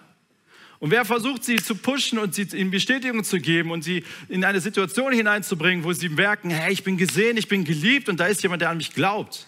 [0.78, 4.44] Und wer versucht, sie zu pushen und sie in Bestätigung zu geben und sie in
[4.44, 8.26] eine Situation hineinzubringen, wo sie merken, hey, ich bin gesehen, ich bin geliebt und da
[8.26, 9.46] ist jemand, der an mich glaubt.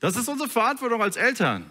[0.00, 1.70] Das ist unsere Verantwortung als Eltern.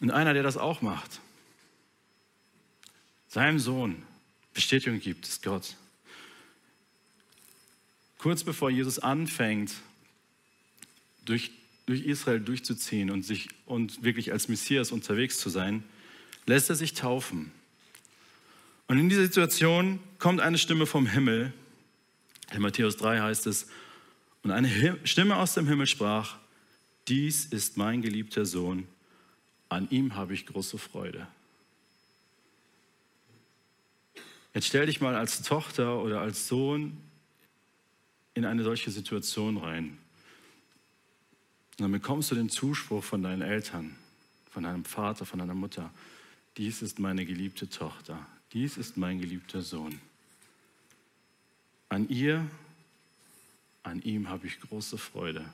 [0.00, 1.20] Und einer, der das auch macht,
[3.28, 4.02] seinem Sohn
[4.52, 5.76] Bestätigung gibt, ist Gott.
[8.18, 9.70] Kurz bevor Jesus anfängt,
[11.24, 11.50] durch,
[11.86, 15.84] durch Israel durchzuziehen und, sich, und wirklich als Messias unterwegs zu sein,
[16.46, 17.52] lässt er sich taufen.
[18.86, 21.52] Und in dieser Situation kommt eine Stimme vom Himmel.
[22.52, 23.66] In Matthäus 3 heißt es,
[24.42, 26.36] und eine Stimme aus dem Himmel sprach,
[27.08, 28.86] dies ist mein geliebter Sohn,
[29.70, 31.26] an ihm habe ich große Freude.
[34.52, 36.96] Jetzt stell dich mal als Tochter oder als Sohn
[38.34, 39.98] in eine solche Situation rein.
[41.78, 43.96] Und dann bekommst du den Zuspruch von deinen Eltern,
[44.50, 45.90] von deinem Vater, von deiner Mutter.
[46.56, 48.24] Dies ist meine geliebte Tochter.
[48.52, 50.00] Dies ist mein geliebter Sohn.
[51.88, 52.48] An ihr,
[53.82, 55.44] an ihm habe ich große Freude.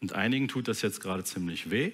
[0.00, 1.92] Und einigen tut das jetzt gerade ziemlich weh.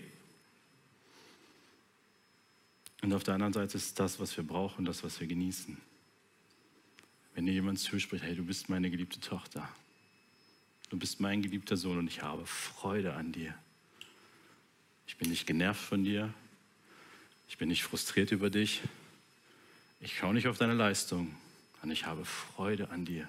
[3.03, 5.77] Und auf der anderen Seite ist das, was wir brauchen, das, was wir genießen.
[7.35, 9.69] Wenn dir jemand zuspricht, hey, du bist meine geliebte Tochter,
[10.91, 13.55] du bist mein geliebter Sohn und ich habe Freude an dir.
[15.07, 16.33] Ich bin nicht genervt von dir,
[17.49, 18.83] ich bin nicht frustriert über dich,
[20.01, 21.35] ich schaue nicht auf deine Leistung,
[21.81, 23.27] sondern ich habe Freude an dir.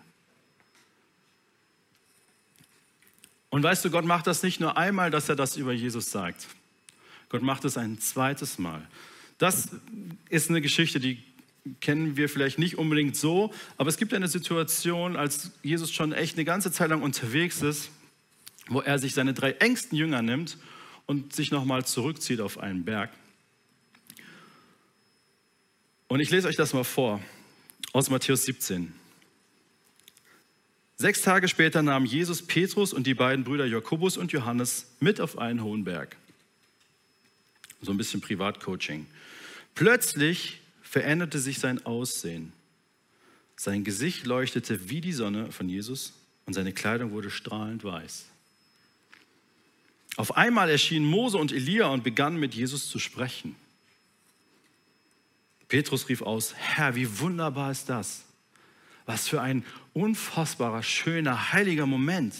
[3.49, 6.47] Und weißt du, Gott macht das nicht nur einmal, dass er das über Jesus sagt.
[7.29, 8.87] Gott macht es ein zweites Mal.
[9.37, 9.69] Das
[10.29, 11.21] ist eine Geschichte, die
[11.79, 16.35] kennen wir vielleicht nicht unbedingt so, aber es gibt eine Situation, als Jesus schon echt
[16.35, 17.91] eine ganze Zeit lang unterwegs ist,
[18.67, 20.57] wo er sich seine drei engsten Jünger nimmt
[21.05, 23.11] und sich nochmal zurückzieht auf einen Berg.
[26.07, 27.21] Und ich lese euch das mal vor
[27.93, 28.93] aus Matthäus 17.
[30.97, 35.37] Sechs Tage später nahm Jesus Petrus und die beiden Brüder Jakobus und Johannes mit auf
[35.37, 36.15] einen hohen Berg.
[37.81, 39.07] So ein bisschen Privatcoaching.
[39.73, 40.60] Plötzlich
[40.91, 42.51] veränderte sich sein Aussehen.
[43.55, 46.11] Sein Gesicht leuchtete wie die Sonne von Jesus
[46.45, 48.25] und seine Kleidung wurde strahlend weiß.
[50.17, 53.55] Auf einmal erschienen Mose und Elia und begannen mit Jesus zu sprechen.
[55.69, 58.25] Petrus rief aus, Herr, wie wunderbar ist das.
[59.05, 62.35] Was für ein unfassbarer, schöner, heiliger Moment.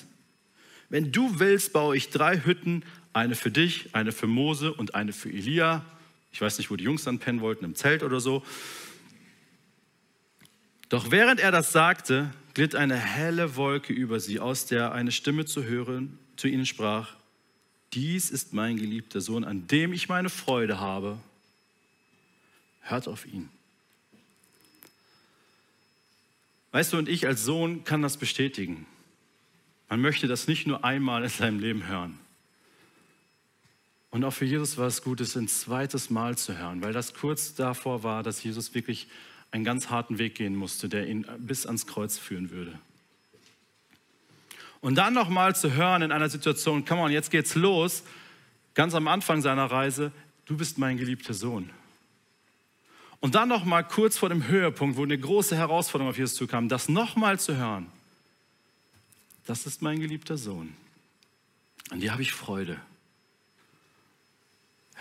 [0.90, 2.84] Wenn du willst, baue ich drei Hütten,
[3.14, 5.86] eine für dich, eine für Mose und eine für Elia.
[6.32, 8.44] Ich weiß nicht, wo die Jungs dann pennen wollten, im Zelt oder so.
[10.90, 15.46] Doch während er das sagte, glitt eine helle Wolke über sie, aus der eine Stimme
[15.46, 17.16] zu hören zu ihnen sprach,
[17.94, 21.20] dies ist mein geliebter Sohn, an dem ich meine Freude habe.
[22.82, 23.50] Hört auf ihn.
[26.72, 28.86] Weißt du, und ich als Sohn kann das bestätigen.
[29.90, 32.18] Man möchte das nicht nur einmal in seinem Leben hören.
[34.12, 37.14] Und auch für Jesus war es gut, es ein zweites Mal zu hören, weil das
[37.14, 39.08] kurz davor war, dass Jesus wirklich
[39.52, 42.78] einen ganz harten Weg gehen musste, der ihn bis ans Kreuz führen würde.
[44.82, 48.04] Und dann nochmal zu hören in einer Situation, come on, jetzt geht's los,
[48.74, 50.12] ganz am Anfang seiner Reise,
[50.46, 51.70] du bist mein geliebter Sohn.
[53.22, 56.68] Und dann noch mal kurz vor dem Höhepunkt, wo eine große Herausforderung auf Jesus zukam,
[56.68, 57.88] das noch mal zu hören.
[59.46, 60.76] Das ist mein geliebter Sohn.
[61.92, 62.80] An die habe ich Freude.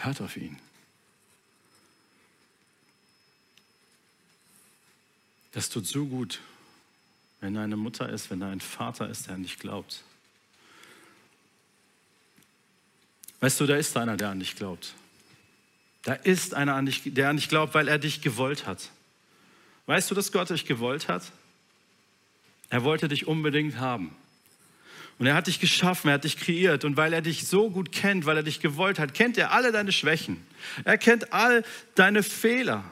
[0.02, 0.58] Hört auf ihn.
[5.52, 6.40] Das tut so gut,
[7.40, 10.04] wenn da eine Mutter ist, wenn da ein Vater ist, der an dich glaubt.
[13.40, 14.94] Weißt du, da ist einer, der an dich glaubt.
[16.02, 18.90] Da ist einer, der an dich glaubt, weil er dich gewollt hat.
[19.86, 21.30] Weißt du, dass Gott dich gewollt hat?
[22.70, 24.14] Er wollte dich unbedingt haben.
[25.20, 26.86] Und er hat dich geschaffen, er hat dich kreiert.
[26.86, 29.70] Und weil er dich so gut kennt, weil er dich gewollt hat, kennt er alle
[29.70, 30.42] deine Schwächen.
[30.84, 31.62] Er kennt all
[31.94, 32.90] deine Fehler.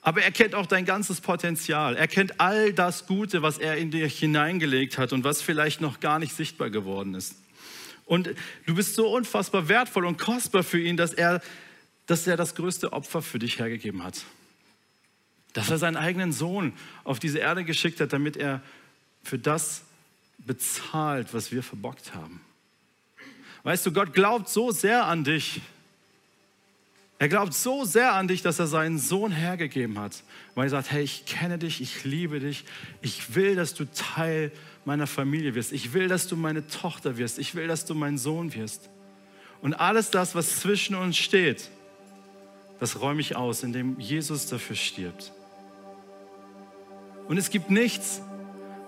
[0.00, 1.96] Aber er kennt auch dein ganzes Potenzial.
[1.96, 5.98] Er kennt all das Gute, was er in dich hineingelegt hat und was vielleicht noch
[5.98, 7.34] gar nicht sichtbar geworden ist.
[8.06, 8.30] Und
[8.66, 11.42] du bist so unfassbar wertvoll und kostbar für ihn, dass er,
[12.06, 14.22] dass er das größte Opfer für dich hergegeben hat.
[15.52, 18.62] Dass er seinen eigenen Sohn auf diese Erde geschickt hat, damit er
[19.24, 19.82] für das
[20.46, 22.40] bezahlt, was wir verbockt haben.
[23.62, 25.60] Weißt du, Gott glaubt so sehr an dich.
[27.18, 30.22] Er glaubt so sehr an dich, dass er seinen Sohn hergegeben hat,
[30.54, 32.64] weil er sagt, hey, ich kenne dich, ich liebe dich,
[33.02, 34.50] ich will, dass du Teil
[34.86, 38.16] meiner Familie wirst, ich will, dass du meine Tochter wirst, ich will, dass du mein
[38.16, 38.88] Sohn wirst.
[39.60, 41.68] Und alles das, was zwischen uns steht,
[42.78, 45.32] das räume ich aus, indem Jesus dafür stirbt.
[47.28, 48.22] Und es gibt nichts,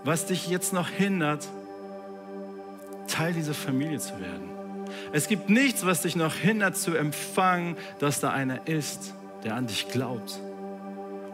[0.05, 1.49] was dich jetzt noch hindert,
[3.09, 4.51] Teil dieser Familie zu werden.
[5.13, 9.67] Es gibt nichts, was dich noch hindert zu empfangen, dass da einer ist, der an
[9.67, 10.39] dich glaubt.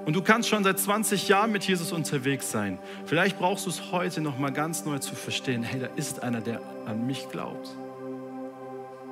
[0.04, 2.78] Und du kannst schon seit 20 Jahren mit Jesus unterwegs sein.
[3.04, 5.62] Vielleicht brauchst du es heute noch mal ganz neu zu verstehen.
[5.62, 7.68] Hey, da ist einer, der an mich glaubt.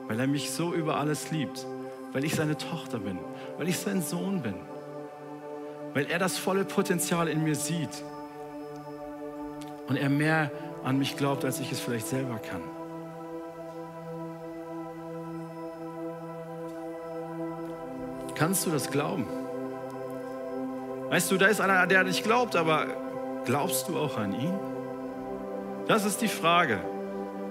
[0.08, 1.66] Weil er mich so über alles liebt.
[2.12, 3.18] Weil ich seine Tochter bin.
[3.58, 4.54] Weil ich sein Sohn bin.
[5.92, 8.02] Weil er das volle Potenzial in mir sieht.
[9.88, 10.50] Und er mehr
[10.84, 12.62] an mich glaubt, als ich es vielleicht selber kann.
[18.34, 19.26] Kannst du das glauben?
[21.08, 22.86] Weißt du, da ist einer, der nicht glaubt, aber
[23.44, 24.52] glaubst du auch an ihn?
[25.88, 26.80] Das ist die Frage.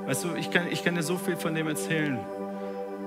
[0.06, 2.20] Weißt du, ich kann, ich kann dir so viel von dem erzählen,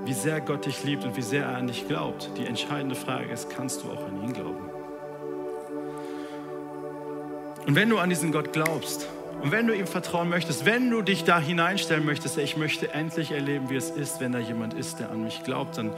[0.04, 2.30] wie sehr Gott dich liebt und wie sehr er an dich glaubt.
[2.36, 4.68] Die entscheidende Frage ist, kannst du auch an ihn glauben?
[7.66, 9.06] Und wenn du an diesen Gott glaubst
[9.42, 13.32] und wenn du ihm vertrauen möchtest, wenn du dich da hineinstellen möchtest, ich möchte endlich
[13.32, 15.92] erleben, wie es ist, wenn da jemand ist, der an mich glaubt, dann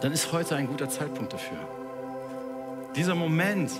[0.00, 1.58] dann ist heute ein guter Zeitpunkt dafür.
[2.94, 3.70] Dieser Moment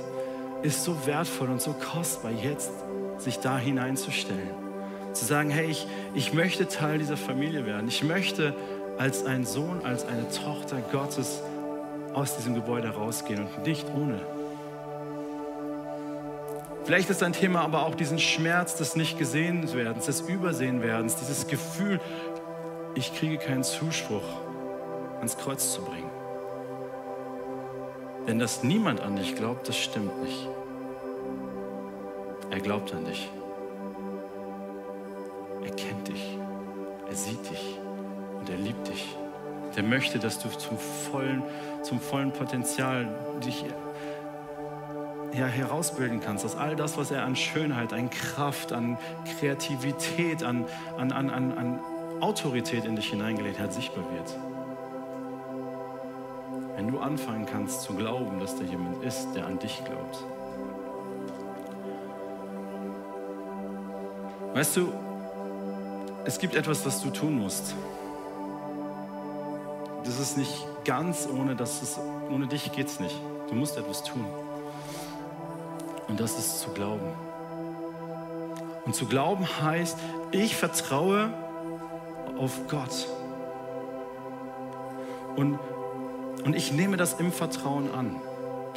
[0.62, 2.70] ist so wertvoll und so kostbar, jetzt
[3.18, 4.50] sich da hineinzustellen.
[5.12, 7.88] Zu sagen, hey, ich, ich möchte Teil dieser Familie werden.
[7.88, 8.54] Ich möchte
[8.98, 11.42] als ein Sohn, als eine Tochter Gottes
[12.12, 14.20] aus diesem Gebäude rausgehen und nicht ohne.
[16.86, 22.00] Vielleicht ist dein Thema aber auch diesen Schmerz des Nicht-Gesehen-Werdens, des Übersehen-Werdens, dieses Gefühl,
[22.94, 24.22] ich kriege keinen Zuspruch
[25.18, 26.08] ans Kreuz zu bringen.
[28.28, 30.48] Denn dass niemand an dich glaubt, das stimmt nicht.
[32.50, 33.32] Er glaubt an dich.
[35.64, 36.38] Er kennt dich.
[37.08, 37.80] Er sieht dich.
[38.38, 39.16] Und er liebt dich.
[39.66, 41.42] Und er möchte, dass du zum vollen,
[41.82, 43.08] zum vollen Potenzial
[43.44, 43.64] dich
[45.32, 48.98] ja, herausbilden kannst, dass all das, was er an Schönheit, an Kraft, an
[49.38, 50.64] Kreativität, an,
[50.96, 51.80] an, an, an
[52.20, 54.36] Autorität in dich hineingelegt hat, sichtbar wird.
[56.76, 60.18] Wenn du anfangen kannst zu glauben, dass da jemand ist, der an dich glaubt.
[64.54, 64.92] Weißt du,
[66.24, 67.74] es gibt etwas, was du tun musst.
[70.04, 71.98] Das ist nicht ganz ohne, dass es,
[72.30, 73.16] ohne dich geht es nicht.
[73.48, 74.24] Du musst etwas tun.
[76.08, 77.12] Und das ist zu glauben.
[78.84, 79.98] Und zu glauben heißt,
[80.30, 81.30] ich vertraue
[82.38, 83.08] auf Gott.
[85.36, 85.58] Und
[86.46, 88.20] und ich nehme das im Vertrauen an.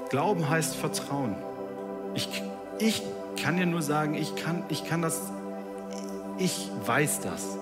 [0.09, 1.35] Glauben heißt Vertrauen.
[2.15, 2.27] Ich,
[2.79, 3.03] ich
[3.39, 5.31] kann dir nur sagen, ich kann, ich kann das,
[6.39, 7.59] ich weiß das.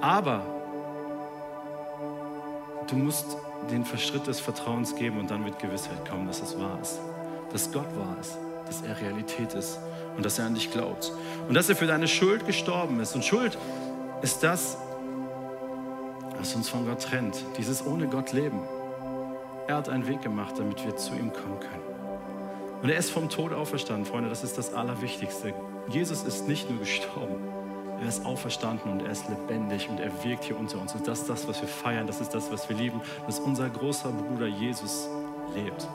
[0.00, 0.46] Aber
[2.88, 3.36] du musst
[3.70, 7.00] den Schritt des Vertrauens geben und dann wird Gewissheit kommen, dass es wahr ist.
[7.52, 9.78] Dass Gott wahr ist, dass er Realität ist
[10.16, 11.12] und dass er an dich glaubt.
[11.48, 13.14] Und dass er für deine Schuld gestorben ist.
[13.14, 13.58] Und Schuld
[14.22, 14.76] ist das,
[16.38, 18.60] was uns von Gott trennt, dieses ohne Gott leben.
[19.68, 21.82] Er hat einen Weg gemacht, damit wir zu ihm kommen können.
[22.82, 25.54] Und er ist vom Tod auferstanden, Freunde, das ist das Allerwichtigste.
[25.88, 27.40] Jesus ist nicht nur gestorben,
[28.00, 30.92] er ist auferstanden und er ist lebendig und er wirkt hier unter uns.
[30.94, 33.70] Und das ist das, was wir feiern, das ist das, was wir lieben, dass unser
[33.70, 35.08] großer Bruder Jesus
[35.54, 35.86] lebt.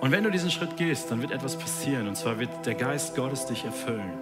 [0.00, 2.08] Und wenn du diesen Schritt gehst, dann wird etwas passieren.
[2.08, 4.12] Und zwar wird der Geist Gottes dich erfüllen.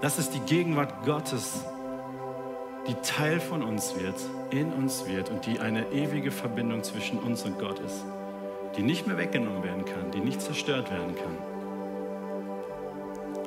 [0.00, 1.64] Das ist die Gegenwart Gottes
[2.86, 4.16] die Teil von uns wird,
[4.50, 8.04] in uns wird und die eine ewige Verbindung zwischen uns und Gott ist,
[8.76, 11.36] die nicht mehr weggenommen werden kann, die nicht zerstört werden kann.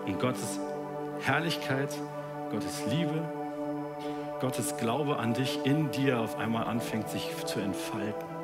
[0.06, 0.60] Und Gottes
[1.22, 1.90] Herrlichkeit,
[2.50, 3.24] Gottes Liebe,
[4.40, 8.37] Gottes Glaube an dich in dir auf einmal anfängt sich zu entfalten.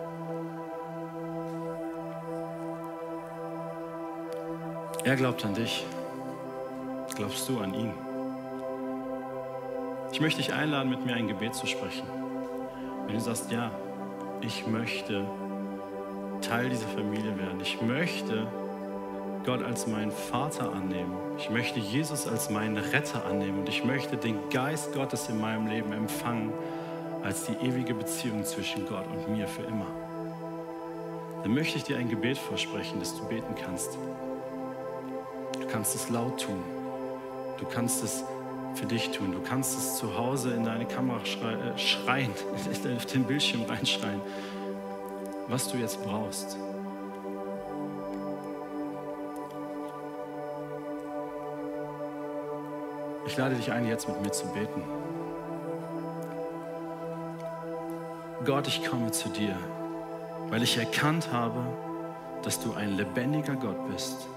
[5.06, 5.86] Er glaubt an dich.
[7.16, 7.92] Glaubst du an ihn?
[10.14, 12.08] Ich möchte dich einladen, mit mir ein Gebet zu sprechen.
[13.06, 13.70] Wenn du sagst, ja,
[14.40, 15.26] ich möchte
[16.42, 17.60] Teil dieser Familie werden.
[17.62, 18.48] Ich möchte
[19.46, 21.18] Gott als meinen Vater annehmen.
[21.38, 25.68] Ich möchte Jesus als meinen Retter annehmen und ich möchte den Geist Gottes in meinem
[25.68, 26.54] Leben empfangen
[27.24, 29.88] als die ewige Beziehung zwischen Gott und mir für immer.
[31.44, 33.98] Dann möchte ich dir ein Gebet versprechen, das du beten kannst.
[35.74, 36.64] Du kannst es laut tun.
[37.58, 38.24] Du kannst es
[38.76, 39.32] für dich tun.
[39.32, 42.30] Du kannst es zu Hause in deine Kamera äh, schreien,
[42.96, 44.22] auf den Bildschirm reinschreien,
[45.48, 46.60] was du jetzt brauchst.
[53.26, 54.84] Ich lade dich ein, jetzt mit mir zu beten.
[58.46, 59.58] Gott, ich komme zu dir,
[60.50, 61.66] weil ich erkannt habe,
[62.44, 64.28] dass du ein lebendiger Gott bist,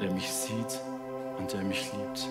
[0.00, 0.80] der mich sieht
[1.38, 2.28] und der mich liebt.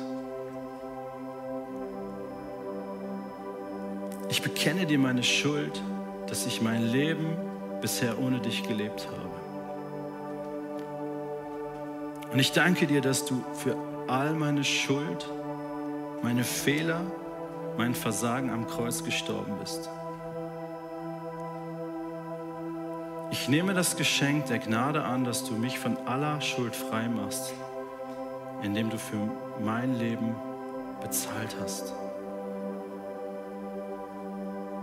[4.30, 5.82] Ich bekenne dir meine Schuld,
[6.28, 7.36] dass ich mein Leben
[7.82, 9.30] bisher ohne dich gelebt habe.
[12.32, 13.76] Und ich danke dir, dass du für
[14.08, 15.28] all meine Schuld,
[16.22, 17.02] meine Fehler,
[17.78, 19.90] mein Versagen am Kreuz gestorben bist.
[23.32, 27.54] Ich nehme das Geschenk der Gnade an, dass du mich von aller Schuld frei machst,
[28.64, 29.30] indem du für
[29.64, 30.36] mein Leben
[31.00, 31.94] bezahlt hast.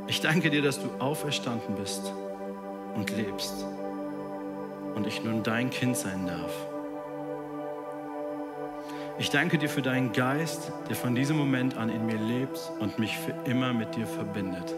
[0.07, 2.12] Ich danke dir, dass du auferstanden bist
[2.94, 3.64] und lebst
[4.94, 6.53] und ich nun dein Kind sein darf.
[9.18, 12.99] Ich danke dir für deinen Geist, der von diesem Moment an in mir lebt und
[13.01, 14.72] mich für immer mit dir verbindet.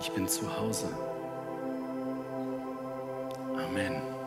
[0.00, 0.88] Ich bin zu Hause.
[3.78, 4.17] Amen.